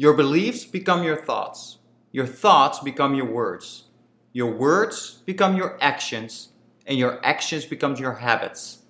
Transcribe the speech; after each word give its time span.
Your 0.00 0.14
beliefs 0.14 0.64
become 0.64 1.02
your 1.02 1.16
thoughts. 1.16 1.78
Your 2.12 2.26
thoughts 2.26 2.78
become 2.78 3.16
your 3.16 3.26
words. 3.26 3.88
Your 4.32 4.56
words 4.56 5.22
become 5.26 5.56
your 5.56 5.76
actions. 5.80 6.52
And 6.86 6.96
your 6.96 7.18
actions 7.24 7.66
becomes 7.66 7.98
your 7.98 8.14
habits. 8.20 8.84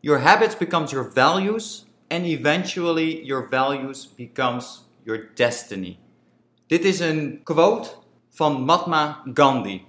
Your 0.00 0.18
habits 0.18 0.56
becomes 0.56 0.90
your 0.90 1.04
values. 1.04 1.84
And 2.10 2.26
eventually 2.26 3.24
your 3.24 3.48
values 3.48 4.04
becomes 4.04 4.82
your 5.04 5.30
destiny. 5.34 5.98
Dit 6.66 6.84
is 6.84 7.00
een 7.00 7.40
quote 7.44 7.90
van 8.30 8.64
Mahatma 8.64 9.22
Gandhi. 9.34 9.86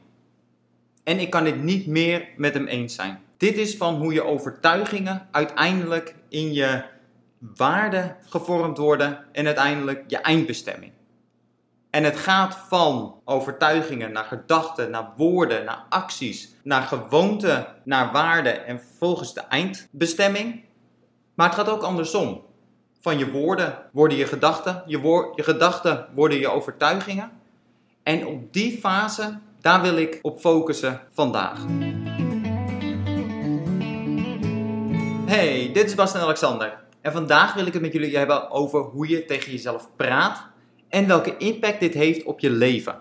En 1.03 1.19
ik 1.19 1.29
kan 1.29 1.45
het 1.45 1.63
niet 1.63 1.87
meer 1.87 2.29
met 2.37 2.53
hem 2.53 2.67
eens 2.67 2.95
zijn. 2.95 3.19
Dit 3.37 3.57
is 3.57 3.77
van 3.77 3.95
hoe 3.95 4.13
je 4.13 4.23
overtuigingen 4.23 5.27
uiteindelijk 5.31 6.15
in 6.29 6.53
je 6.53 6.83
waarden 7.55 8.15
gevormd 8.29 8.77
worden 8.77 9.25
en 9.31 9.45
uiteindelijk 9.45 10.03
je 10.07 10.17
eindbestemming. 10.17 10.91
En 11.89 12.03
het 12.03 12.17
gaat 12.17 12.57
van 12.67 13.21
overtuigingen 13.25 14.11
naar 14.11 14.23
gedachten, 14.23 14.91
naar 14.91 15.13
woorden, 15.17 15.65
naar 15.65 15.85
acties, 15.89 16.55
naar 16.63 16.81
gewoonten, 16.81 17.65
naar 17.83 18.11
waarden 18.11 18.65
en 18.65 18.79
vervolgens 18.79 19.33
de 19.33 19.41
eindbestemming. 19.41 20.63
Maar 21.33 21.47
het 21.47 21.55
gaat 21.55 21.69
ook 21.69 21.81
andersom. 21.81 22.45
Van 23.01 23.17
je 23.17 23.31
woorden 23.31 23.77
worden 23.91 24.17
je 24.17 24.25
gedachten, 24.25 24.83
je, 24.85 25.31
je 25.35 25.43
gedachten 25.43 26.07
worden 26.15 26.39
je 26.39 26.49
overtuigingen. 26.49 27.31
En 28.03 28.25
op 28.25 28.53
die 28.53 28.77
fase, 28.77 29.39
daar 29.61 29.81
wil 29.81 29.97
ik 29.97 30.19
op 30.21 30.39
focussen 30.39 31.01
vandaag. 31.11 31.65
Hey, 35.25 35.69
dit 35.73 35.85
is 35.85 35.95
Bas 35.95 36.13
en 36.13 36.21
Alexander. 36.21 36.82
En 37.03 37.11
vandaag 37.11 37.53
wil 37.53 37.65
ik 37.65 37.73
het 37.73 37.81
met 37.81 37.93
jullie 37.93 38.17
hebben 38.17 38.51
over 38.51 38.81
hoe 38.81 39.07
je 39.07 39.25
tegen 39.25 39.51
jezelf 39.51 39.89
praat 39.95 40.47
en 40.89 41.07
welke 41.07 41.37
impact 41.37 41.79
dit 41.79 41.93
heeft 41.93 42.23
op 42.23 42.39
je 42.39 42.49
leven. 42.49 42.95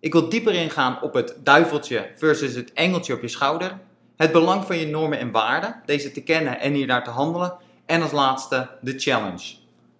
Ik 0.00 0.12
wil 0.12 0.28
dieper 0.28 0.54
ingaan 0.54 1.02
op 1.02 1.14
het 1.14 1.36
duiveltje 1.42 2.10
versus 2.16 2.54
het 2.54 2.72
engeltje 2.72 3.14
op 3.14 3.20
je 3.20 3.28
schouder, 3.28 3.78
het 4.16 4.32
belang 4.32 4.64
van 4.64 4.78
je 4.78 4.86
normen 4.86 5.18
en 5.18 5.30
waarden, 5.30 5.82
deze 5.86 6.12
te 6.12 6.22
kennen 6.22 6.60
en 6.60 6.72
hiernaar 6.72 7.04
te 7.04 7.10
handelen, 7.10 7.56
en 7.86 8.02
als 8.02 8.12
laatste 8.12 8.70
de 8.80 8.98
challenge. 8.98 9.54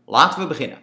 Laten 0.07 0.41
we 0.41 0.47
beginnen. 0.47 0.79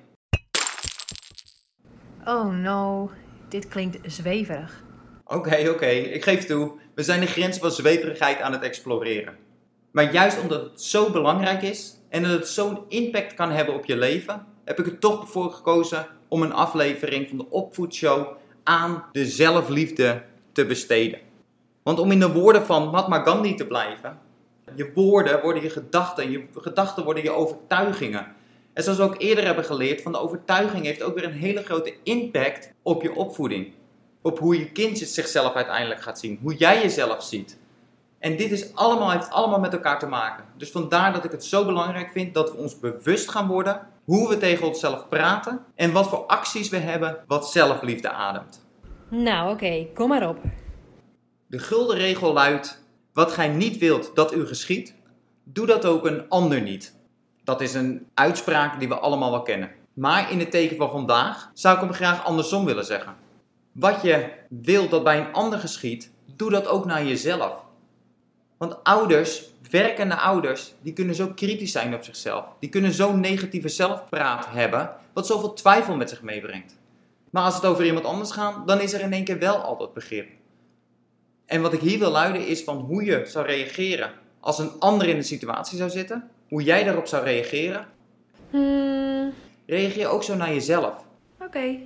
Oh 2.25 2.53
no, 2.53 3.11
dit 3.50 3.67
klinkt 3.67 4.13
zweverig. 4.13 4.84
Oké, 5.25 5.69
oké, 5.69 5.89
ik 5.89 6.23
geef 6.23 6.45
toe, 6.45 6.72
we 6.95 7.03
zijn 7.03 7.19
de 7.19 7.28
grens 7.28 7.58
van 7.58 7.72
zweverigheid 7.72 8.41
aan 8.41 8.52
het 8.52 8.61
exploreren. 8.61 9.47
Maar 9.91 10.13
juist 10.13 10.41
omdat 10.41 10.61
het 10.61 10.81
zo 10.81 11.09
belangrijk 11.09 11.61
is 11.61 11.93
en 12.09 12.23
dat 12.23 12.31
het 12.31 12.47
zo'n 12.47 12.79
impact 12.87 13.33
kan 13.33 13.51
hebben 13.51 13.75
op 13.75 13.85
je 13.85 13.97
leven, 13.97 14.45
heb 14.63 14.79
ik 14.79 14.85
er 14.85 14.99
toch 14.99 15.29
voor 15.29 15.51
gekozen 15.51 16.07
om 16.27 16.41
een 16.41 16.53
aflevering 16.53 17.27
van 17.29 17.37
de 17.37 17.49
Opvoedshow 17.49 18.27
aan 18.63 19.03
de 19.11 19.25
zelfliefde 19.25 20.23
te 20.51 20.65
besteden. 20.65 21.19
Want 21.83 21.99
om 21.99 22.11
in 22.11 22.19
de 22.19 22.31
woorden 22.31 22.65
van 22.65 22.89
Mahatma 22.89 23.23
Gandhi 23.23 23.55
te 23.55 23.67
blijven, 23.67 24.19
je 24.75 24.91
woorden 24.93 25.41
worden 25.41 25.63
je 25.63 25.69
gedachten, 25.69 26.31
je 26.31 26.43
gedachten 26.55 27.03
worden 27.03 27.23
je 27.23 27.31
overtuigingen. 27.31 28.27
En 28.73 28.83
zoals 28.83 28.97
we 28.97 29.03
ook 29.03 29.21
eerder 29.21 29.45
hebben 29.45 29.65
geleerd, 29.65 30.01
van 30.01 30.11
de 30.11 30.19
overtuiging 30.19 30.85
heeft 30.85 31.01
ook 31.01 31.15
weer 31.15 31.23
een 31.23 31.31
hele 31.31 31.63
grote 31.63 31.95
impact 32.03 32.73
op 32.81 33.01
je 33.01 33.15
opvoeding. 33.15 33.73
Op 34.21 34.39
hoe 34.39 34.59
je 34.59 34.71
kindje 34.71 35.05
zichzelf 35.05 35.53
uiteindelijk 35.53 36.01
gaat 36.01 36.19
zien, 36.19 36.39
hoe 36.41 36.55
jij 36.55 36.81
jezelf 36.81 37.23
ziet. 37.23 37.57
En 38.20 38.38
dit 38.38 38.52
is 38.52 38.75
allemaal, 38.75 39.12
heeft 39.12 39.30
allemaal 39.30 39.59
met 39.59 39.73
elkaar 39.73 40.00
te 40.00 40.06
maken. 40.06 40.45
Dus 40.58 40.72
vandaar 40.72 41.14
dat 41.14 41.23
ik 41.23 41.31
het 41.31 41.45
zo 41.45 41.66
belangrijk 41.66 42.12
vind 42.12 42.34
dat 42.34 42.52
we 42.52 42.58
ons 42.58 42.80
bewust 42.80 43.30
gaan 43.30 43.48
worden 43.48 43.88
hoe 44.03 44.30
we 44.30 44.38
tegen 44.38 44.67
onszelf 44.67 45.08
praten 45.09 45.59
en 45.75 45.92
wat 45.92 46.09
voor 46.09 46.25
acties 46.25 46.70
we 46.70 46.78
hebben 46.78 47.17
wat 47.28 47.52
zelfliefde 47.52 48.09
ademt. 48.09 48.66
Nou 49.09 49.52
oké, 49.53 49.88
kom 49.94 50.09
maar 50.09 50.30
op. 50.30 50.38
De 51.47 51.59
gulden 51.59 51.97
regel 51.97 52.34
luidt: 52.34 52.84
wat 53.14 53.31
gij 53.31 53.47
niet 53.47 53.78
wilt 53.78 54.12
dat 54.16 54.34
u 54.34 54.47
geschiet, 54.47 54.96
doe 55.44 55.66
dat 55.66 55.85
ook 55.85 56.06
een 56.06 56.29
ander 56.29 56.62
niet. 56.62 56.97
Dat 57.44 57.62
is 57.62 57.74
een 57.74 58.08
uitspraak 58.13 58.79
die 58.79 58.88
we 58.88 59.00
allemaal 59.00 59.31
wel 59.31 59.41
kennen. 59.41 59.72
Maar 59.94 60.31
in 60.31 60.40
het 60.40 60.52
teken 60.52 60.78
van 60.78 60.90
vandaag 60.90 61.52
zou 61.53 61.75
ik 61.75 61.81
hem 61.81 61.94
graag 61.94 62.25
andersom 62.25 62.66
willen 62.66 62.85
zeggen. 62.85 63.16
Wat 63.72 64.02
je 64.02 64.31
wilt 64.50 64.91
dat 64.91 65.03
bij 65.03 65.19
een 65.19 65.34
ander 65.34 65.59
geschiet, 65.59 66.12
doe 66.35 66.52
dat 66.52 66.68
ook 66.68 66.85
naar 66.85 67.06
jezelf. 67.06 67.68
Want 68.59 68.84
ouders, 68.84 69.44
werkende 69.72 70.16
ouders, 70.16 70.74
die 70.81 70.94
kunnen 70.94 71.16
zo 71.16 71.31
kritisch 71.36 71.72
zijn 71.72 71.94
op 71.94 72.03
zichzelf. 72.03 72.46
Die 72.59 72.70
kunnen 72.70 72.94
zo'n 72.94 73.20
negatieve 73.20 73.68
zelfpraat 73.70 74.47
hebben, 74.50 74.92
wat 75.14 75.28
zoveel 75.28 75.53
twijfel 75.53 75.96
met 75.96 76.09
zich 76.09 76.22
meebrengt. 76.22 76.78
Maar 77.30 77.44
als 77.44 77.56
het 77.56 77.66
over 77.66 77.86
iemand 77.86 78.06
anders 78.06 78.31
gaat, 78.31 78.68
dan 78.68 78.81
is 78.81 78.94
er 78.94 79.02
in 79.02 79.14
één 79.14 79.24
keer 79.24 79.40
wel 79.40 79.56
al 79.56 79.78
dat 79.78 79.94
begrip. 79.94 80.30
En 81.46 81.62
wat 81.62 81.74
ik 81.74 81.80
hier 81.80 82.00
wil 82.00 82.12
luiden 82.12 82.47
is 82.47 82.64
van 82.64 82.78
hoe 82.78 83.03
je 83.03 83.24
zou 83.25 83.46
reageren 83.46 84.12
als 84.40 84.59
een 84.59 84.72
ander 84.80 85.08
in 85.08 85.16
de 85.16 85.24
situatie 85.24 85.78
zou 85.78 85.90
zitten. 85.90 86.30
Hoe 86.50 86.64
jij 86.64 86.84
daarop 86.84 87.08
zou 87.08 87.24
reageren. 87.24 87.88
Hmm, 88.50 89.34
Reageer 89.66 90.08
ook 90.08 90.24
zo 90.24 90.36
naar 90.36 90.53
jezelf. 90.53 91.06
oké. 91.41 91.78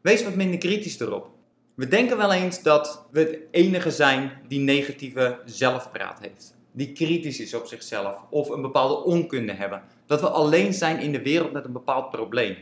Wees 0.00 0.24
wat 0.24 0.34
minder 0.34 0.58
kritisch 0.58 1.00
erop. 1.00 1.33
We 1.74 1.88
denken 1.88 2.16
wel 2.16 2.32
eens 2.32 2.62
dat 2.62 3.06
we 3.10 3.20
het 3.20 3.38
enige 3.50 3.90
zijn 3.90 4.32
die 4.48 4.60
negatieve 4.60 5.38
zelfpraat 5.44 6.18
heeft. 6.20 6.54
Die 6.72 6.92
kritisch 6.92 7.40
is 7.40 7.54
op 7.54 7.66
zichzelf 7.66 8.20
of 8.30 8.48
een 8.48 8.62
bepaalde 8.62 9.04
onkunde 9.04 9.52
hebben. 9.52 9.82
Dat 10.06 10.20
we 10.20 10.28
alleen 10.28 10.74
zijn 10.74 11.00
in 11.00 11.12
de 11.12 11.22
wereld 11.22 11.52
met 11.52 11.64
een 11.64 11.72
bepaald 11.72 12.10
probleem. 12.10 12.56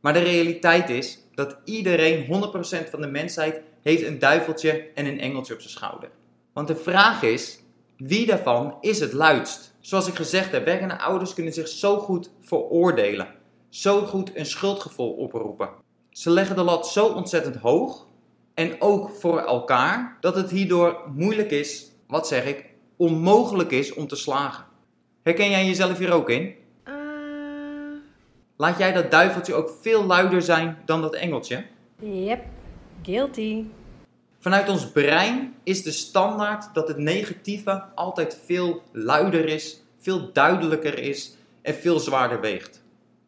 Maar 0.00 0.12
de 0.12 0.18
realiteit 0.18 0.90
is 0.90 1.18
dat 1.34 1.56
iedereen, 1.64 2.26
100% 2.86 2.90
van 2.90 3.00
de 3.00 3.06
mensheid, 3.06 3.60
heeft 3.82 4.02
een 4.02 4.18
duiveltje 4.18 4.88
en 4.94 5.06
een 5.06 5.20
engeltje 5.20 5.54
op 5.54 5.60
zijn 5.60 5.72
schouder. 5.72 6.10
Want 6.52 6.68
de 6.68 6.76
vraag 6.76 7.22
is, 7.22 7.60
wie 7.96 8.26
daarvan 8.26 8.76
is 8.80 9.00
het 9.00 9.12
luidst? 9.12 9.74
Zoals 9.80 10.06
ik 10.06 10.14
gezegd 10.14 10.52
heb, 10.52 10.64
werkende 10.64 10.98
ouders 10.98 11.34
kunnen 11.34 11.52
zich 11.52 11.68
zo 11.68 11.98
goed 11.98 12.30
veroordelen. 12.40 13.28
Zo 13.68 14.00
goed 14.00 14.36
een 14.36 14.46
schuldgevoel 14.46 15.12
oproepen. 15.12 15.68
Ze 16.10 16.30
leggen 16.30 16.56
de 16.56 16.62
lat 16.62 16.88
zo 16.88 17.06
ontzettend 17.06 17.56
hoog 17.56 18.06
en 18.54 18.80
ook 18.80 19.10
voor 19.10 19.38
elkaar 19.38 20.16
dat 20.20 20.36
het 20.36 20.50
hierdoor 20.50 21.00
moeilijk 21.14 21.50
is, 21.50 21.90
wat 22.06 22.28
zeg 22.28 22.44
ik, 22.44 22.64
onmogelijk 22.96 23.70
is 23.70 23.94
om 23.94 24.06
te 24.06 24.16
slagen. 24.16 24.64
Herken 25.22 25.50
jij 25.50 25.66
jezelf 25.66 25.98
hier 25.98 26.12
ook 26.12 26.30
in? 26.30 26.54
Eh, 26.84 26.94
Laat 28.56 28.78
jij 28.78 28.92
dat 28.92 29.10
duiveltje 29.10 29.54
ook 29.54 29.70
veel 29.80 30.04
luider 30.04 30.42
zijn 30.42 30.78
dan 30.84 31.00
dat 31.00 31.14
engeltje? 31.14 31.64
yep, 31.98 32.44
guilty. 33.02 33.64
Vanuit 34.38 34.68
ons 34.68 34.90
brein 34.90 35.54
is 35.62 35.82
de 35.82 35.90
standaard 35.92 36.74
dat 36.74 36.88
het 36.88 36.98
negatieve 36.98 37.82
altijd 37.94 38.40
veel 38.44 38.82
luider 38.92 39.48
is, 39.48 39.82
veel 39.98 40.32
duidelijker 40.32 40.98
is 40.98 41.36
en 41.62 41.74
veel 41.74 41.98
zwaarder 41.98 42.40
weegt. 42.40 42.82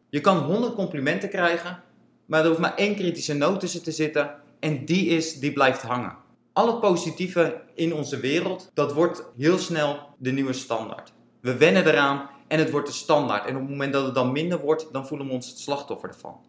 Je 0.09 0.21
kan 0.21 0.37
100 0.37 0.75
complimenten 0.75 1.29
krijgen, 1.29 1.83
maar 2.25 2.41
er 2.41 2.47
hoeft 2.47 2.59
maar 2.59 2.75
één 2.75 2.95
kritische 2.95 3.33
noot 3.33 3.59
tussen 3.59 3.83
te 3.83 3.91
zitten 3.91 4.35
en 4.59 4.85
die 4.85 5.07
is 5.07 5.39
die 5.39 5.53
blijft 5.53 5.81
hangen. 5.81 6.15
Al 6.53 6.67
het 6.67 6.79
positieve 6.79 7.61
in 7.75 7.93
onze 7.93 8.19
wereld, 8.19 8.71
dat 8.73 8.93
wordt 8.93 9.23
heel 9.37 9.57
snel 9.57 9.99
de 10.17 10.31
nieuwe 10.31 10.53
standaard. 10.53 11.13
We 11.41 11.57
wennen 11.57 11.87
eraan 11.87 12.29
en 12.47 12.59
het 12.59 12.71
wordt 12.71 12.87
de 12.87 12.93
standaard. 12.93 13.45
En 13.45 13.55
op 13.55 13.61
het 13.61 13.69
moment 13.69 13.93
dat 13.93 14.05
het 14.05 14.15
dan 14.15 14.31
minder 14.31 14.59
wordt, 14.59 14.93
dan 14.93 15.07
voelen 15.07 15.27
we 15.27 15.33
ons 15.33 15.49
het 15.49 15.59
slachtoffer 15.59 16.09
ervan. 16.09 16.39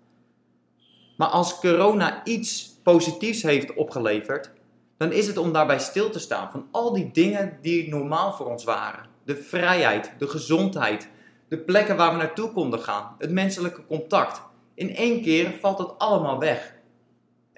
Maar 1.17 1.29
als 1.29 1.59
corona 1.59 2.25
iets 2.25 2.75
positiefs 2.83 3.43
heeft 3.43 3.75
opgeleverd, 3.75 4.51
dan 4.97 5.13
is 5.13 5.27
het 5.27 5.37
om 5.37 5.53
daarbij 5.53 5.79
stil 5.79 6.11
te 6.11 6.19
staan 6.19 6.51
van 6.51 6.67
al 6.71 6.93
die 6.93 7.11
dingen 7.13 7.59
die 7.63 7.89
normaal 7.89 8.33
voor 8.33 8.47
ons 8.47 8.65
waren. 8.65 9.07
De 9.25 9.37
vrijheid, 9.37 10.13
de 10.19 10.29
gezondheid, 10.29 11.09
de 11.49 11.59
plekken 11.59 11.97
waar 11.97 12.13
we 12.13 12.19
naartoe 12.19 12.53
konden 12.53 12.81
gaan, 12.81 13.15
het 13.19 13.31
menselijke 13.31 13.87
contact. 13.87 14.43
In 14.75 14.97
één 14.97 15.23
keer 15.23 15.55
valt 15.61 15.79
dat 15.79 15.95
allemaal 15.99 16.39
weg. 16.39 16.75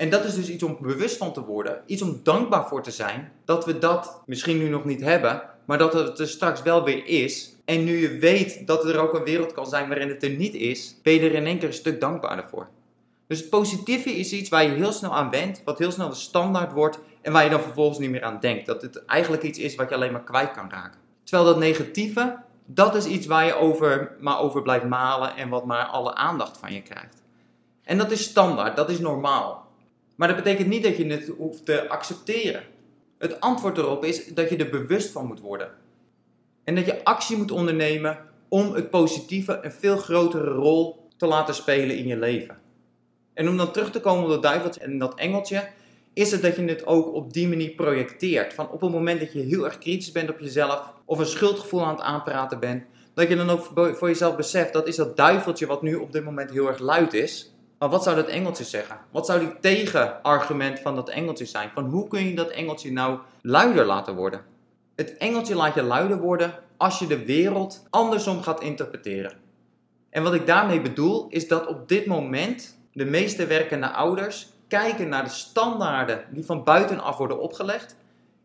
En 0.00 0.10
dat 0.10 0.24
is 0.24 0.34
dus 0.34 0.48
iets 0.48 0.62
om 0.62 0.76
bewust 0.80 1.16
van 1.16 1.32
te 1.32 1.44
worden, 1.44 1.82
iets 1.86 2.02
om 2.02 2.20
dankbaar 2.22 2.68
voor 2.68 2.82
te 2.82 2.90
zijn, 2.90 3.32
dat 3.44 3.64
we 3.64 3.78
dat 3.78 4.22
misschien 4.26 4.58
nu 4.58 4.68
nog 4.68 4.84
niet 4.84 5.00
hebben, 5.00 5.42
maar 5.64 5.78
dat 5.78 5.92
het 5.92 6.18
er 6.18 6.28
straks 6.28 6.62
wel 6.62 6.84
weer 6.84 7.06
is. 7.06 7.56
En 7.64 7.84
nu 7.84 7.96
je 7.96 8.18
weet 8.18 8.66
dat 8.66 8.84
er 8.84 8.98
ook 8.98 9.14
een 9.14 9.24
wereld 9.24 9.52
kan 9.52 9.66
zijn 9.66 9.88
waarin 9.88 10.08
het 10.08 10.22
er 10.22 10.30
niet 10.30 10.54
is, 10.54 10.96
ben 11.02 11.12
je 11.12 11.20
er 11.20 11.34
in 11.34 11.46
één 11.46 11.58
keer 11.58 11.68
een 11.68 11.74
stuk 11.74 12.00
dankbaarder 12.00 12.44
voor. 12.48 12.68
Dus 13.26 13.38
het 13.38 13.50
positieve 13.50 14.10
is 14.10 14.32
iets 14.32 14.48
waar 14.48 14.62
je 14.62 14.70
heel 14.70 14.92
snel 14.92 15.14
aan 15.14 15.30
went, 15.30 15.62
wat 15.64 15.78
heel 15.78 15.92
snel 15.92 16.08
de 16.08 16.14
standaard 16.14 16.72
wordt 16.72 16.98
en 17.22 17.32
waar 17.32 17.44
je 17.44 17.50
dan 17.50 17.60
vervolgens 17.60 17.98
niet 17.98 18.10
meer 18.10 18.24
aan 18.24 18.40
denkt. 18.40 18.66
Dat 18.66 18.82
het 18.82 19.04
eigenlijk 19.04 19.42
iets 19.42 19.58
is 19.58 19.74
wat 19.74 19.88
je 19.88 19.94
alleen 19.94 20.12
maar 20.12 20.24
kwijt 20.24 20.50
kan 20.50 20.70
raken. 20.70 21.00
Terwijl 21.24 21.48
dat 21.48 21.58
negatieve, 21.58 22.36
dat 22.66 22.94
is 22.94 23.06
iets 23.06 23.26
waar 23.26 23.46
je 23.46 23.54
over, 23.54 24.16
maar 24.20 24.38
over 24.38 24.62
blijft 24.62 24.84
malen 24.84 25.36
en 25.36 25.48
wat 25.48 25.64
maar 25.64 25.84
alle 25.84 26.14
aandacht 26.14 26.58
van 26.58 26.72
je 26.72 26.82
krijgt. 26.82 27.22
En 27.82 27.98
dat 27.98 28.10
is 28.10 28.22
standaard, 28.22 28.76
dat 28.76 28.90
is 28.90 28.98
normaal. 28.98 29.59
Maar 30.20 30.28
dat 30.28 30.36
betekent 30.36 30.68
niet 30.68 30.82
dat 30.82 30.96
je 30.96 31.06
het 31.06 31.32
hoeft 31.38 31.64
te 31.64 31.88
accepteren. 31.88 32.62
Het 33.18 33.40
antwoord 33.40 33.78
erop 33.78 34.04
is 34.04 34.26
dat 34.26 34.50
je 34.50 34.56
er 34.56 34.70
bewust 34.70 35.10
van 35.10 35.26
moet 35.26 35.40
worden. 35.40 35.70
En 36.64 36.74
dat 36.74 36.86
je 36.86 37.04
actie 37.04 37.36
moet 37.36 37.50
ondernemen 37.50 38.18
om 38.48 38.74
het 38.74 38.90
positieve 38.90 39.58
een 39.62 39.72
veel 39.72 39.96
grotere 39.96 40.50
rol 40.50 41.08
te 41.16 41.26
laten 41.26 41.54
spelen 41.54 41.96
in 41.96 42.06
je 42.06 42.16
leven. 42.16 42.58
En 43.34 43.48
om 43.48 43.56
dan 43.56 43.72
terug 43.72 43.90
te 43.90 44.00
komen 44.00 44.24
op 44.24 44.30
dat 44.30 44.42
duiveltje 44.42 44.80
en 44.80 44.98
dat 44.98 45.18
engeltje, 45.18 45.68
is 46.12 46.30
het 46.30 46.42
dat 46.42 46.56
je 46.56 46.64
het 46.64 46.86
ook 46.86 47.14
op 47.14 47.32
die 47.32 47.48
manier 47.48 47.70
projecteert. 47.70 48.54
Van 48.54 48.70
op 48.70 48.80
het 48.80 48.90
moment 48.90 49.20
dat 49.20 49.32
je 49.32 49.40
heel 49.40 49.64
erg 49.64 49.78
kritisch 49.78 50.12
bent 50.12 50.30
op 50.30 50.40
jezelf, 50.40 50.92
of 51.04 51.18
een 51.18 51.26
schuldgevoel 51.26 51.84
aan 51.84 51.94
het 51.94 52.04
aanpraten 52.04 52.60
bent, 52.60 52.84
dat 53.14 53.28
je 53.28 53.36
dan 53.36 53.50
ook 53.50 53.62
voor 53.96 54.08
jezelf 54.08 54.36
beseft, 54.36 54.72
dat 54.72 54.88
is 54.88 54.96
dat 54.96 55.16
duiveltje 55.16 55.66
wat 55.66 55.82
nu 55.82 55.94
op 55.94 56.12
dit 56.12 56.24
moment 56.24 56.50
heel 56.50 56.66
erg 56.66 56.78
luid 56.78 57.14
is. 57.14 57.52
Maar 57.80 57.88
wat 57.88 58.02
zou 58.02 58.16
dat 58.16 58.26
engeltje 58.26 58.64
zeggen? 58.64 58.98
Wat 59.10 59.26
zou 59.26 59.40
die 59.40 59.58
tegenargument 59.60 60.80
van 60.80 60.94
dat 60.94 61.08
engeltje 61.08 61.44
zijn? 61.44 61.70
Van 61.74 61.84
hoe 61.84 62.08
kun 62.08 62.26
je 62.26 62.34
dat 62.34 62.50
engeltje 62.50 62.92
nou 62.92 63.18
luider 63.42 63.84
laten 63.84 64.14
worden? 64.14 64.44
Het 64.96 65.16
engeltje 65.16 65.54
laat 65.54 65.74
je 65.74 65.82
luider 65.82 66.18
worden 66.18 66.54
als 66.76 66.98
je 66.98 67.06
de 67.06 67.24
wereld 67.24 67.86
andersom 67.90 68.42
gaat 68.42 68.62
interpreteren. 68.62 69.32
En 70.10 70.22
wat 70.22 70.34
ik 70.34 70.46
daarmee 70.46 70.80
bedoel 70.80 71.26
is 71.28 71.48
dat 71.48 71.66
op 71.66 71.88
dit 71.88 72.06
moment 72.06 72.78
de 72.92 73.04
meeste 73.04 73.46
werkende 73.46 73.90
ouders 73.90 74.48
kijken 74.68 75.08
naar 75.08 75.24
de 75.24 75.30
standaarden 75.30 76.24
die 76.30 76.44
van 76.44 76.64
buitenaf 76.64 77.16
worden 77.16 77.40
opgelegd 77.40 77.96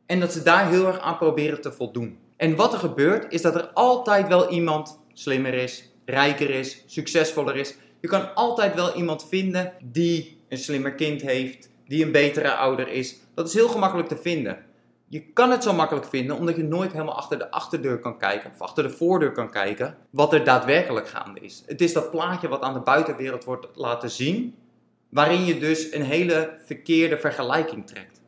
en 0.06 0.20
dat 0.20 0.32
ze 0.32 0.44
daar 0.44 0.70
heel 0.70 0.88
erg 0.88 1.00
aan 1.00 1.18
proberen 1.18 1.62
te 1.62 1.72
voldoen. 1.72 2.18
En 2.38 2.56
wat 2.56 2.74
er 2.74 2.80
gebeurt 2.80 3.34
is 3.34 3.42
dat 3.42 3.56
er 3.56 3.68
altijd 3.74 4.28
wel 4.28 4.50
iemand 4.50 5.00
slimmer 5.14 5.54
is, 5.54 5.90
rijker 6.06 6.50
is, 6.50 6.84
succesvoller 6.86 7.56
is. 7.56 7.76
Je 8.00 8.08
kan 8.08 8.36
altijd 8.36 8.76
wel 8.76 8.96
iemand 8.96 9.28
vinden 9.28 9.74
die 9.84 10.42
een 10.50 10.58
slimmer 10.58 10.94
kind 10.94 11.22
heeft, 11.22 11.70
die 11.88 12.06
een 12.06 12.12
betere 12.12 12.56
ouder 12.56 12.88
is. 12.88 13.18
Dat 13.34 13.48
is 13.48 13.54
heel 13.54 13.70
gemakkelijk 13.70 14.08
te 14.08 14.18
vinden. 14.18 14.66
Je 15.08 15.22
kan 15.34 15.52
het 15.52 15.64
zo 15.64 15.74
makkelijk 15.74 16.06
vinden 16.06 16.38
omdat 16.38 16.56
je 16.56 16.64
nooit 16.64 16.92
helemaal 16.92 17.16
achter 17.16 17.38
de 17.38 17.52
achterdeur 17.52 18.00
kan 18.00 18.18
kijken 18.18 18.52
of 18.52 18.62
achter 18.62 18.84
de 18.84 18.90
voordeur 18.90 19.32
kan 19.32 19.52
kijken 19.52 19.98
wat 20.10 20.34
er 20.34 20.44
daadwerkelijk 20.44 21.08
gaande 21.08 21.40
is. 21.40 21.64
Het 21.66 21.82
is 21.82 21.94
dat 21.94 22.12
plaatje 22.12 22.48
wat 22.48 22.62
aan 22.62 22.74
de 22.74 22.80
buitenwereld 22.80 23.44
wordt 23.44 23.68
laten 23.74 24.10
zien, 24.10 24.56
waarin 25.10 25.46
je 25.46 25.60
dus 25.60 25.94
een 25.94 26.04
hele 26.04 26.58
verkeerde 26.66 27.18
vergelijking 27.18 27.88
trekt. 27.88 28.22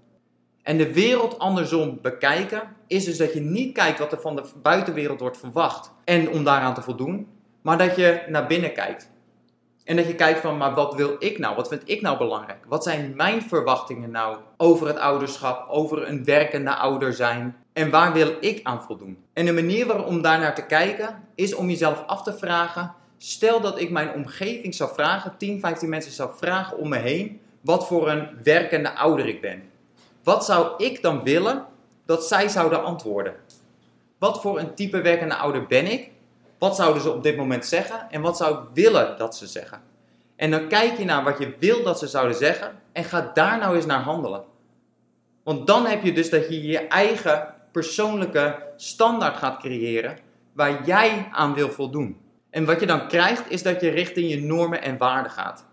En 0.64 0.78
de 0.78 0.94
wereld 0.94 1.40
andersom 1.40 2.00
bekijken 2.02 2.76
is 2.88 3.06
dus 3.06 3.18
dat 3.18 3.34
je 3.34 3.40
niet 3.40 3.74
kijkt 3.74 4.00
wat 4.00 4.12
er 4.12 4.22
van 4.22 4.36
de 4.36 4.44
buitenwereld 4.62 5.20
wordt 5.20 5.38
verwacht 5.38 5.92
en 6.04 6.30
om 6.30 6.44
daaraan 6.44 6.74
te 6.74 6.82
voldoen, 6.82 7.28
maar 7.62 7.78
dat 7.78 7.96
je 7.96 8.24
naar 8.28 8.48
binnen 8.48 8.74
kijkt. 8.74 9.12
En 9.88 9.96
dat 9.96 10.08
je 10.08 10.16
kijkt 10.16 10.40
van, 10.40 10.58
maar 10.58 10.74
wat 10.74 10.96
wil 10.96 11.16
ik 11.20 11.38
nou? 11.38 11.56
Wat 11.56 11.68
vind 11.68 11.82
ik 11.86 12.02
nou 12.02 12.18
belangrijk? 12.18 12.66
Wat 12.68 12.84
zijn 12.84 13.14
mijn 13.16 13.42
verwachtingen 13.42 14.12
nou 14.12 14.38
over 14.58 14.88
het 14.88 14.98
ouderschap, 14.98 15.70
over 15.70 16.08
een 16.08 16.24
werkende 16.24 16.76
ouder 16.76 17.14
zijn? 17.14 17.56
En 17.74 17.90
waar 17.90 18.14
wil 18.14 18.36
ik 18.40 18.60
aan 18.64 18.84
voldoen? 18.84 19.18
En 19.34 19.46
de 19.46 19.54
manier 19.54 19.86
waarom 19.86 20.22
daar 20.22 20.40
naar 20.40 20.56
te 20.56 20.66
kijken 20.66 21.24
is 21.36 21.56
om 21.56 21.70
jezelf 21.70 22.04
af 22.08 22.24
te 22.24 22.38
vragen. 22.38 22.94
Stel 23.18 23.62
dat 23.62 23.80
ik 23.80 23.90
mijn 23.90 24.14
omgeving 24.14 24.76
zou 24.76 24.94
vragen, 24.94 25.38
10, 25.38 25.60
15 25.60 25.90
mensen 25.90 26.12
zou 26.12 26.30
vragen 26.38 26.78
om 26.78 26.90
me 26.90 26.98
heen, 26.98 27.42
wat 27.62 27.88
voor 27.88 28.10
een 28.10 28.30
werkende 28.44 28.96
ouder 28.96 29.28
ik 29.28 29.42
ben. 29.42 29.64
Wat 30.24 30.46
zou 30.46 30.84
ik 30.84 31.02
dan 31.02 31.24
willen 31.24 31.66
dat 32.06 32.28
zij 32.28 32.48
zouden 32.48 32.84
antwoorden? 32.84 33.36
Wat 34.18 34.42
voor 34.42 34.60
een 34.60 34.74
type 34.74 35.02
werkende 35.02 35.36
ouder 35.36 35.66
ben 35.66 35.92
ik? 35.92 36.12
Wat 36.58 36.76
zouden 36.76 37.02
ze 37.02 37.12
op 37.12 37.24
dit 37.24 37.38
moment 37.38 37.66
zeggen 37.66 38.08
en 38.10 38.22
wat 38.22 38.38
zou 38.38 38.58
ik 38.58 38.70
willen 38.74 39.18
dat 39.18 39.36
ze 39.36 39.48
zeggen? 39.48 39.82
En 40.36 40.52
dan 40.52 40.68
kijk 40.68 40.98
je 40.98 41.06
naar 41.06 41.24
wat 41.24 41.40
je 41.40 41.56
wil 41.60 41.84
dat 41.84 42.00
ze 42.00 42.08
zouden 42.08 42.36
zeggen 42.36 42.80
en 42.92 43.04
ga 43.04 43.32
daar 43.34 43.58
nou 43.58 43.76
eens 43.76 43.86
naar 43.86 44.02
handelen. 44.02 44.44
Want 45.44 45.68
dan 45.68 45.86
heb 45.86 46.04
je 46.04 46.14
dus 46.14 46.30
dat 46.30 46.50
je 46.50 46.68
je 46.68 46.88
eigen 46.88 47.54
persoonlijke 47.72 48.64
standaard 48.76 49.38
gaat 49.38 49.60
creëren 49.60 50.18
waar 50.54 50.86
jij 50.86 51.28
aan 51.32 51.54
wil 51.54 51.70
voldoen. 51.70 52.18
En 52.50 52.66
wat 52.66 52.80
je 52.80 52.86
dan 52.86 53.08
krijgt 53.08 53.50
is 53.50 53.64
dat 53.64 53.82
je 53.82 53.90
richting 53.90 54.30
je 54.30 54.42
normen 54.42 54.82
en 54.82 54.98
waarden 54.98 55.32
gaat. 55.32 55.66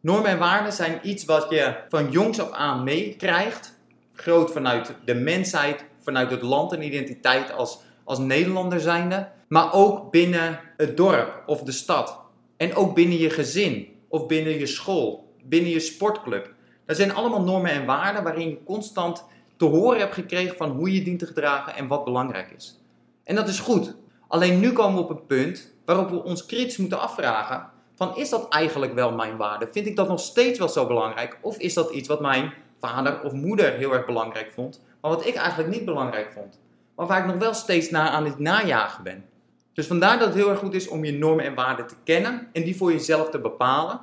Normen 0.00 0.30
en 0.30 0.38
waarden 0.38 0.72
zijn 0.72 0.98
iets 1.02 1.24
wat 1.24 1.46
je 1.50 1.74
van 1.88 2.10
jongs 2.10 2.40
af 2.40 2.50
aan 2.50 2.84
meekrijgt, 2.84 3.78
groot 4.12 4.52
vanuit 4.52 4.94
de 5.04 5.14
mensheid, 5.14 5.84
vanuit 6.00 6.30
het 6.30 6.42
land 6.42 6.72
en 6.72 6.82
identiteit 6.82 7.52
als, 7.52 7.80
als 8.04 8.18
Nederlander 8.18 8.80
zijnde 8.80 9.28
maar 9.50 9.72
ook 9.72 10.10
binnen 10.10 10.60
het 10.76 10.96
dorp 10.96 11.42
of 11.46 11.62
de 11.62 11.72
stad. 11.72 12.18
En 12.56 12.74
ook 12.74 12.94
binnen 12.94 13.18
je 13.18 13.30
gezin 13.30 13.88
of 14.08 14.26
binnen 14.26 14.58
je 14.58 14.66
school, 14.66 15.34
binnen 15.44 15.70
je 15.70 15.80
sportclub. 15.80 16.54
Dat 16.86 16.96
zijn 16.96 17.14
allemaal 17.14 17.42
normen 17.42 17.70
en 17.70 17.86
waarden 17.86 18.22
waarin 18.22 18.48
je 18.48 18.62
constant 18.64 19.24
te 19.56 19.64
horen 19.64 19.98
hebt 19.98 20.14
gekregen 20.14 20.56
van 20.56 20.70
hoe 20.70 20.94
je 20.94 21.02
dient 21.02 21.18
te 21.18 21.26
gedragen 21.26 21.74
en 21.74 21.86
wat 21.86 22.04
belangrijk 22.04 22.50
is. 22.56 22.80
En 23.24 23.34
dat 23.34 23.48
is 23.48 23.60
goed. 23.60 23.94
Alleen 24.28 24.60
nu 24.60 24.72
komen 24.72 24.96
we 24.96 25.02
op 25.02 25.10
een 25.10 25.26
punt 25.26 25.74
waarop 25.84 26.10
we 26.10 26.24
ons 26.24 26.46
kritisch 26.46 26.76
moeten 26.76 27.00
afvragen 27.00 27.70
van 27.94 28.16
is 28.16 28.28
dat 28.28 28.48
eigenlijk 28.48 28.94
wel 28.94 29.12
mijn 29.12 29.36
waarde? 29.36 29.68
Vind 29.72 29.86
ik 29.86 29.96
dat 29.96 30.08
nog 30.08 30.20
steeds 30.20 30.58
wel 30.58 30.68
zo 30.68 30.86
belangrijk? 30.86 31.38
Of 31.40 31.58
is 31.58 31.74
dat 31.74 31.90
iets 31.90 32.08
wat 32.08 32.20
mijn 32.20 32.52
vader 32.80 33.22
of 33.22 33.32
moeder 33.32 33.72
heel 33.72 33.92
erg 33.92 34.06
belangrijk 34.06 34.52
vond, 34.52 34.82
maar 35.00 35.10
wat 35.10 35.26
ik 35.26 35.34
eigenlijk 35.34 35.70
niet 35.70 35.84
belangrijk 35.84 36.32
vond? 36.32 36.60
Maar 36.96 37.06
waar 37.06 37.18
ik 37.18 37.26
nog 37.26 37.36
wel 37.36 37.54
steeds 37.54 37.90
naar 37.90 38.08
aan 38.08 38.24
het 38.24 38.38
najagen 38.38 39.04
ben. 39.04 39.24
Dus 39.72 39.86
vandaar 39.86 40.18
dat 40.18 40.26
het 40.28 40.36
heel 40.36 40.50
erg 40.50 40.58
goed 40.58 40.74
is 40.74 40.88
om 40.88 41.04
je 41.04 41.12
normen 41.12 41.44
en 41.44 41.54
waarden 41.54 41.86
te 41.86 41.94
kennen 42.04 42.48
en 42.52 42.62
die 42.62 42.76
voor 42.76 42.92
jezelf 42.92 43.30
te 43.30 43.40
bepalen 43.40 44.00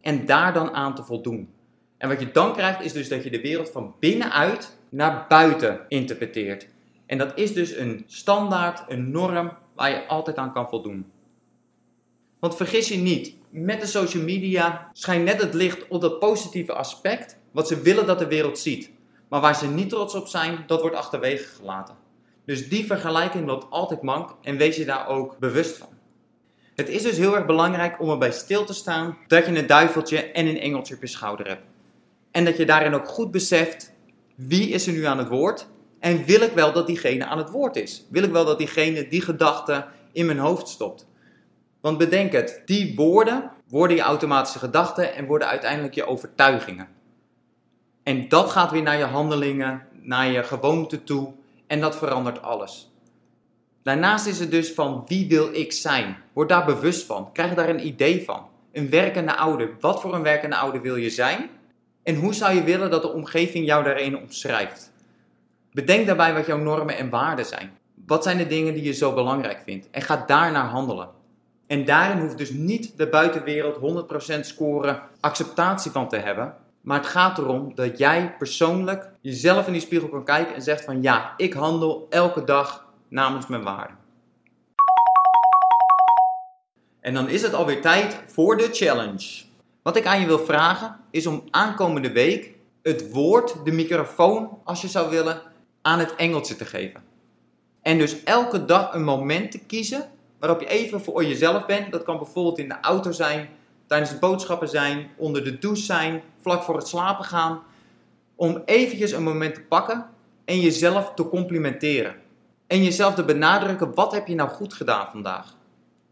en 0.00 0.26
daar 0.26 0.52
dan 0.52 0.70
aan 0.70 0.94
te 0.94 1.04
voldoen. 1.04 1.48
En 1.98 2.08
wat 2.08 2.20
je 2.20 2.30
dan 2.30 2.52
krijgt 2.52 2.80
is 2.84 2.92
dus 2.92 3.08
dat 3.08 3.24
je 3.24 3.30
de 3.30 3.40
wereld 3.40 3.70
van 3.70 3.94
binnenuit 3.98 4.78
naar 4.88 5.24
buiten 5.28 5.80
interpreteert. 5.88 6.68
En 7.06 7.18
dat 7.18 7.32
is 7.38 7.52
dus 7.52 7.76
een 7.76 8.04
standaard, 8.06 8.84
een 8.88 9.10
norm 9.10 9.52
waar 9.74 9.90
je 9.90 10.06
altijd 10.06 10.36
aan 10.36 10.52
kan 10.52 10.68
voldoen. 10.68 11.10
Want 12.38 12.56
vergis 12.56 12.88
je 12.88 12.96
niet, 12.96 13.34
met 13.50 13.80
de 13.80 13.86
social 13.86 14.22
media 14.22 14.90
schijnt 14.92 15.24
net 15.24 15.42
het 15.42 15.54
licht 15.54 15.88
op 15.88 16.00
dat 16.00 16.18
positieve 16.18 16.72
aspect 16.72 17.38
wat 17.50 17.68
ze 17.68 17.80
willen 17.80 18.06
dat 18.06 18.18
de 18.18 18.26
wereld 18.26 18.58
ziet. 18.58 18.90
Maar 19.28 19.40
waar 19.40 19.54
ze 19.54 19.66
niet 19.66 19.88
trots 19.88 20.14
op 20.14 20.26
zijn, 20.26 20.64
dat 20.66 20.80
wordt 20.80 20.96
achterwege 20.96 21.44
gelaten. 21.44 21.94
Dus 22.48 22.68
die 22.68 22.86
vergelijking 22.86 23.46
loopt 23.46 23.70
altijd 23.70 24.02
mank 24.02 24.36
en 24.42 24.56
wees 24.56 24.76
je 24.76 24.84
daar 24.84 25.08
ook 25.08 25.38
bewust 25.38 25.76
van. 25.76 25.88
Het 26.74 26.88
is 26.88 27.02
dus 27.02 27.16
heel 27.16 27.36
erg 27.36 27.46
belangrijk 27.46 28.00
om 28.00 28.10
erbij 28.10 28.32
stil 28.32 28.64
te 28.64 28.72
staan 28.72 29.18
dat 29.26 29.46
je 29.46 29.58
een 29.58 29.66
duiveltje 29.66 30.30
en 30.30 30.46
een 30.46 30.60
engeltje 30.60 30.94
op 30.94 31.00
je 31.00 31.06
schouder 31.06 31.48
hebt. 31.48 31.62
En 32.30 32.44
dat 32.44 32.56
je 32.56 32.66
daarin 32.66 32.94
ook 32.94 33.08
goed 33.08 33.30
beseft 33.30 33.92
wie 34.34 34.68
is 34.68 34.86
er 34.86 34.92
nu 34.92 35.04
aan 35.04 35.18
het 35.18 35.28
woord 35.28 35.68
en 35.98 36.24
wil 36.24 36.40
ik 36.40 36.52
wel 36.52 36.72
dat 36.72 36.86
diegene 36.86 37.26
aan 37.26 37.38
het 37.38 37.50
woord 37.50 37.76
is? 37.76 38.06
Wil 38.10 38.22
ik 38.22 38.32
wel 38.32 38.44
dat 38.44 38.58
diegene 38.58 39.08
die 39.08 39.22
gedachte 39.22 39.86
in 40.12 40.26
mijn 40.26 40.38
hoofd 40.38 40.68
stopt? 40.68 41.06
Want 41.80 41.98
bedenk 41.98 42.32
het, 42.32 42.62
die 42.64 42.94
woorden 42.96 43.50
worden 43.66 43.96
je 43.96 44.02
automatische 44.02 44.58
gedachten 44.58 45.14
en 45.14 45.26
worden 45.26 45.48
uiteindelijk 45.48 45.94
je 45.94 46.06
overtuigingen. 46.06 46.88
En 48.02 48.28
dat 48.28 48.50
gaat 48.50 48.70
weer 48.70 48.82
naar 48.82 48.98
je 48.98 49.04
handelingen, 49.04 49.86
naar 49.92 50.30
je 50.30 50.42
gewoonte 50.42 51.04
toe 51.04 51.32
en 51.68 51.80
dat 51.80 51.96
verandert 51.96 52.42
alles. 52.42 52.92
Daarnaast 53.82 54.26
is 54.26 54.38
het 54.38 54.50
dus 54.50 54.72
van 54.72 55.04
wie 55.06 55.28
wil 55.28 55.48
ik 55.52 55.72
zijn? 55.72 56.16
Word 56.32 56.48
daar 56.48 56.64
bewust 56.64 57.06
van. 57.06 57.32
Krijg 57.32 57.54
daar 57.54 57.68
een 57.68 57.86
idee 57.86 58.24
van. 58.24 58.46
Een 58.72 58.90
werkende 58.90 59.36
ouder. 59.36 59.70
Wat 59.80 60.00
voor 60.00 60.14
een 60.14 60.22
werkende 60.22 60.56
ouder 60.56 60.80
wil 60.80 60.96
je 60.96 61.10
zijn? 61.10 61.50
En 62.02 62.14
hoe 62.14 62.34
zou 62.34 62.54
je 62.54 62.62
willen 62.62 62.90
dat 62.90 63.02
de 63.02 63.12
omgeving 63.12 63.66
jou 63.66 63.84
daarin 63.84 64.18
omschrijft? 64.18 64.92
Bedenk 65.72 66.06
daarbij 66.06 66.34
wat 66.34 66.46
jouw 66.46 66.58
normen 66.58 66.96
en 66.96 67.10
waarden 67.10 67.46
zijn. 67.46 67.70
Wat 68.06 68.22
zijn 68.22 68.36
de 68.36 68.46
dingen 68.46 68.74
die 68.74 68.82
je 68.82 68.92
zo 68.92 69.14
belangrijk 69.14 69.60
vindt? 69.64 69.90
En 69.90 70.02
ga 70.02 70.24
daarnaar 70.26 70.68
handelen. 70.68 71.08
En 71.66 71.84
daarin 71.84 72.18
hoeft 72.18 72.38
dus 72.38 72.50
niet 72.50 72.96
de 72.96 73.08
buitenwereld 73.08 74.06
100% 74.36 74.40
scoren 74.40 75.02
acceptatie 75.20 75.90
van 75.90 76.08
te 76.08 76.16
hebben. 76.16 76.54
Maar 76.88 76.98
het 76.98 77.08
gaat 77.08 77.38
erom 77.38 77.74
dat 77.74 77.98
jij 77.98 78.34
persoonlijk 78.38 79.10
jezelf 79.20 79.66
in 79.66 79.72
die 79.72 79.80
spiegel 79.80 80.08
kan 80.08 80.24
kijken 80.24 80.54
en 80.54 80.62
zegt 80.62 80.84
van 80.84 81.02
ja, 81.02 81.34
ik 81.36 81.52
handel 81.52 82.06
elke 82.10 82.44
dag 82.44 82.86
namens 83.08 83.46
mijn 83.46 83.62
waarden. 83.62 83.96
En 87.00 87.14
dan 87.14 87.28
is 87.28 87.42
het 87.42 87.54
alweer 87.54 87.80
tijd 87.80 88.22
voor 88.26 88.56
de 88.56 88.68
challenge. 88.72 89.44
Wat 89.82 89.96
ik 89.96 90.06
aan 90.06 90.20
je 90.20 90.26
wil 90.26 90.38
vragen 90.38 90.96
is 91.10 91.26
om 91.26 91.44
aankomende 91.50 92.12
week 92.12 92.54
het 92.82 93.12
woord, 93.12 93.64
de 93.64 93.72
microfoon, 93.72 94.58
als 94.64 94.80
je 94.80 94.88
zou 94.88 95.10
willen, 95.10 95.42
aan 95.82 95.98
het 95.98 96.14
engeltje 96.14 96.56
te 96.56 96.64
geven. 96.64 97.02
En 97.82 97.98
dus 97.98 98.22
elke 98.24 98.64
dag 98.64 98.94
een 98.94 99.04
moment 99.04 99.50
te 99.50 99.58
kiezen 99.58 100.10
waarop 100.38 100.60
je 100.60 100.66
even 100.66 101.00
voor 101.00 101.24
jezelf 101.24 101.66
bent. 101.66 101.92
Dat 101.92 102.02
kan 102.02 102.18
bijvoorbeeld 102.18 102.58
in 102.58 102.68
de 102.68 102.80
auto 102.80 103.10
zijn, 103.10 103.48
tijdens 103.88 104.10
het 104.10 104.20
boodschappen 104.20 104.68
zijn, 104.68 105.10
onder 105.16 105.44
de 105.44 105.58
douche 105.58 105.82
zijn, 105.82 106.22
vlak 106.40 106.62
voor 106.62 106.76
het 106.76 106.88
slapen 106.88 107.24
gaan. 107.24 107.62
Om 108.34 108.62
eventjes 108.64 109.12
een 109.12 109.22
moment 109.22 109.54
te 109.54 109.62
pakken 109.62 110.06
en 110.44 110.60
jezelf 110.60 111.14
te 111.14 111.28
complimenteren. 111.28 112.14
En 112.66 112.84
jezelf 112.84 113.14
te 113.14 113.24
benadrukken, 113.24 113.94
wat 113.94 114.12
heb 114.12 114.26
je 114.26 114.34
nou 114.34 114.48
goed 114.48 114.74
gedaan 114.74 115.06
vandaag? 115.10 115.56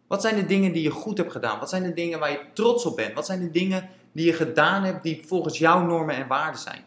Wat 0.06 0.23
zijn 0.23 0.37
de 0.37 0.47
dingen 0.47 0.73
die 0.73 0.83
je 0.83 0.90
goed 0.90 1.18
hebt 1.18 1.33
gedaan? 1.33 1.59
Wat 1.59 1.68
zijn 1.68 1.83
de 1.83 1.92
dingen 1.92 2.18
waar 2.18 2.30
je 2.30 2.40
trots 2.52 2.85
op 2.87 2.97
bent? 2.97 3.14
Wat 3.14 3.26
zijn 3.26 3.40
de 3.40 3.50
dingen 3.50 3.88
die 4.12 4.26
je 4.26 4.33
gedaan 4.33 4.85
hebt 4.85 5.02
die 5.02 5.23
volgens 5.26 5.59
jouw 5.59 5.87
normen 5.87 6.14
en 6.14 6.26
waarden 6.26 6.61
zijn? 6.61 6.85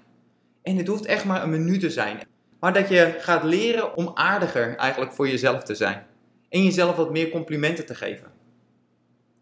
En 0.62 0.78
het 0.78 0.88
hoeft 0.88 1.06
echt 1.06 1.26
maar 1.26 1.44
een 1.44 1.50
minuut 1.50 1.80
te 1.80 1.90
zijn. 1.90 2.20
Maar 2.60 2.74
dat 2.74 2.90
je 2.90 3.16
gaat 3.20 3.44
leren 3.44 3.96
om 3.96 4.12
aardiger 4.14 4.76
eigenlijk 4.76 5.14
voor 5.14 5.28
jezelf 5.28 5.64
te 5.64 5.76
zijn. 5.76 6.06
En 6.50 6.64
jezelf 6.64 6.96
wat 6.96 7.12
meer 7.12 7.30
complimenten 7.30 7.86
te 7.86 7.96
geven. 7.96 8.39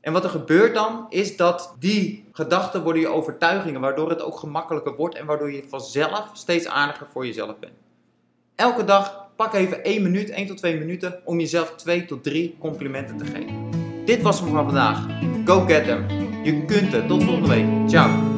En 0.08 0.14
wat 0.14 0.24
er 0.24 0.30
gebeurt 0.30 0.74
dan, 0.74 1.06
is 1.10 1.38
dat 1.38 1.76
die 1.80 2.26
Gedachten 2.32 2.84
worden 2.84 3.02
je 3.02 3.08
overtuigingen, 3.08 3.82
waardoor 3.82 4.10
het 4.10 4.22
ook 4.22 4.38
gemakkelijker 4.38 4.96
wordt 4.96 5.16
en 5.16 5.26
waardoor 5.26 5.52
je 5.52 5.64
vanzelf 5.70 6.30
steeds 6.34 6.68
aardiger 6.68 7.08
voor 7.12 7.26
jezelf 7.26 7.60
bent. 7.60 7.74
Elke 8.56 8.84
dag 8.84 9.28
pak 9.36 9.54
even 9.54 9.84
1 9.84 10.02
minuut, 10.04 10.30
1 10.30 10.48
tot 10.48 10.58
2 10.58 10.78
minuten 10.78 11.20
om 11.24 11.40
jezelf 11.40 11.76
2 11.76 12.06
tot 12.06 12.24
3 12.24 12.56
complimenten 12.60 13.18
te 13.18 13.26
geven. 13.26 13.70
Dit 14.06 14.22
was 14.22 14.40
hem 14.40 14.50
van 14.50 14.66
vandaag. 14.66 15.06
Go 15.46 15.60
get 15.60 15.86
them. 15.86 16.06
Je 16.44 16.66
kunt 16.66 16.92
het. 16.92 17.08
Tot 17.08 17.24
volgende 17.24 17.48
week. 17.48 17.90
Ciao. 17.90 18.37